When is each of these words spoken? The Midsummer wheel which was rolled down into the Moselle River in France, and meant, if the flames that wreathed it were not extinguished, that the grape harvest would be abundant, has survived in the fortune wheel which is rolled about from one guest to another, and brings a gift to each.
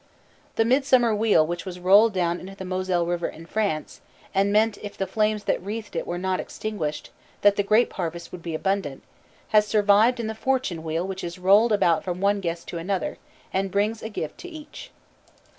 The 0.55 0.65
Midsummer 0.65 1.13
wheel 1.15 1.45
which 1.45 1.63
was 1.63 1.79
rolled 1.79 2.11
down 2.13 2.39
into 2.39 2.55
the 2.55 2.65
Moselle 2.65 3.05
River 3.05 3.27
in 3.27 3.45
France, 3.45 4.01
and 4.33 4.51
meant, 4.51 4.79
if 4.81 4.97
the 4.97 5.05
flames 5.05 5.43
that 5.43 5.61
wreathed 5.61 5.95
it 5.95 6.07
were 6.07 6.17
not 6.17 6.39
extinguished, 6.39 7.11
that 7.41 7.55
the 7.55 7.61
grape 7.61 7.93
harvest 7.93 8.31
would 8.31 8.41
be 8.41 8.55
abundant, 8.55 9.03
has 9.49 9.67
survived 9.67 10.19
in 10.19 10.25
the 10.25 10.33
fortune 10.33 10.81
wheel 10.83 11.05
which 11.05 11.23
is 11.23 11.37
rolled 11.37 11.71
about 11.71 12.03
from 12.03 12.19
one 12.19 12.39
guest 12.39 12.67
to 12.69 12.79
another, 12.79 13.19
and 13.53 13.69
brings 13.69 14.01
a 14.01 14.09
gift 14.09 14.39
to 14.39 14.49
each. 14.49 14.89